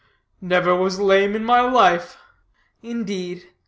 "Never 0.41 0.73
was 0.75 0.99
lame 0.99 1.35
in 1.35 1.45
my 1.45 1.61
life." 1.61 2.17
"Indeed? 2.81 3.45